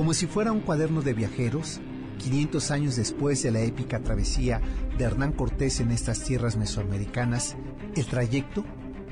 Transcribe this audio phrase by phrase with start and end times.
[0.00, 1.78] Como si fuera un cuaderno de viajeros,
[2.20, 4.58] 500 años después de la épica travesía
[4.96, 7.54] de Hernán Cortés en estas tierras mesoamericanas,
[7.94, 8.64] el trayecto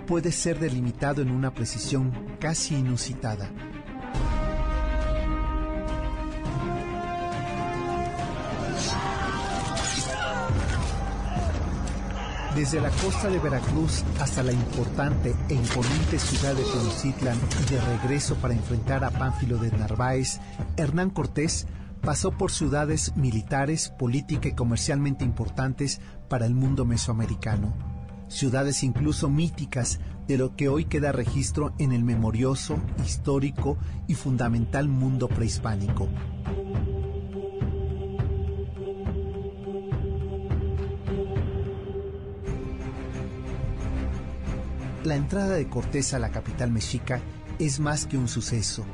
[0.07, 3.53] puede ser delimitado en una precisión casi inusitada.
[12.59, 17.81] Desde la costa de Veracruz hasta la importante e imponente ciudad de Tenochtitlan y de
[17.81, 20.41] regreso para enfrentar a Pánfilo de Narváez,
[20.77, 21.69] Hernán Cortés
[22.01, 27.77] pasó por ciudades militares, política y comercialmente importantes para el mundo mesoamericano.
[28.27, 33.79] Ciudades incluso míticas de lo que hoy queda registro en el memorioso, histórico
[34.09, 36.09] y fundamental mundo prehispánico.
[45.09, 47.23] La entrada de Cortés a la capital mexica
[47.59, 48.85] es más que un suceso,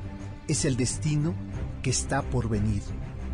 [0.46, 1.34] es el destino
[1.82, 2.82] que está por venir.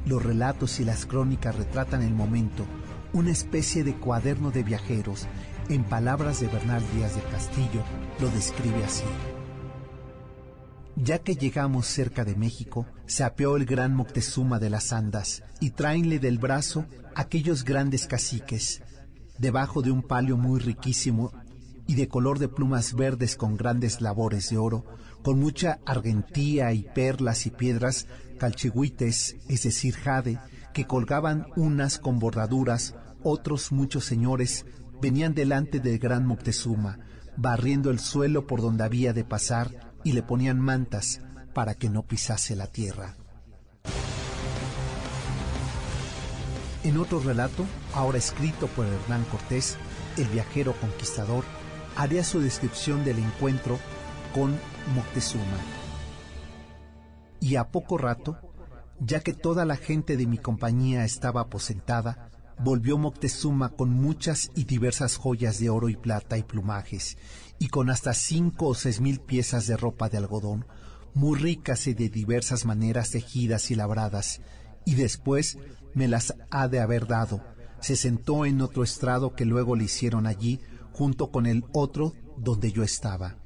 [0.07, 2.65] Los relatos y las crónicas retratan el momento,
[3.13, 5.27] una especie de cuaderno de viajeros.
[5.69, 7.85] En palabras de Bernal Díaz de Castillo,
[8.19, 9.05] lo describe así.
[10.97, 15.73] Ya que llegamos cerca de México, se apeó el gran Moctezuma de las Andas y
[15.73, 18.81] tráenle del brazo aquellos grandes caciques.
[19.37, 21.31] Debajo de un palio muy riquísimo
[21.87, 24.85] y de color de plumas verdes con grandes labores de oro,
[25.23, 28.07] con mucha argentía y perlas y piedras,
[28.39, 30.39] calchigüites, es decir, jade,
[30.73, 34.65] que colgaban unas con bordaduras, otros muchos señores
[35.01, 36.99] venían delante del gran Moctezuma,
[37.37, 41.21] barriendo el suelo por donde había de pasar y le ponían mantas
[41.55, 43.17] para que no pisase la tierra.
[46.83, 49.77] En otro relato, ahora escrito por Hernán Cortés,
[50.17, 51.45] el viajero conquistador,
[51.97, 53.79] haría su descripción del encuentro
[54.35, 54.59] con
[54.95, 55.45] Moctezuma.
[57.41, 58.39] Y a poco rato,
[59.01, 64.65] ya que toda la gente de mi compañía estaba aposentada, volvió Moctezuma con muchas y
[64.65, 67.17] diversas joyas de oro y plata y plumajes,
[67.59, 70.67] y con hasta cinco o seis mil piezas de ropa de algodón,
[71.15, 74.43] muy ricas y de diversas maneras tejidas y labradas,
[74.85, 75.59] y después
[75.95, 77.43] me las ha de haber dado.
[77.81, 80.61] Se sentó en otro estrado que luego le hicieron allí,
[80.93, 83.37] junto con el otro donde yo estaba.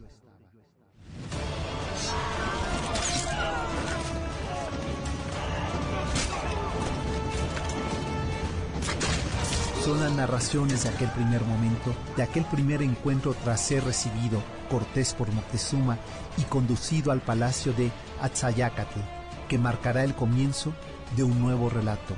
[9.84, 15.12] Son las narraciones de aquel primer momento, de aquel primer encuentro tras ser recibido Cortés
[15.12, 15.98] por Moctezuma
[16.38, 17.90] y conducido al palacio de
[18.22, 19.00] Atzayacatl,
[19.46, 20.72] que marcará el comienzo
[21.16, 22.14] de un nuevo relato,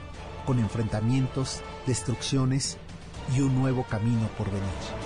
[0.47, 2.79] con enfrentamientos, destrucciones
[3.37, 5.06] y un nuevo camino por venir.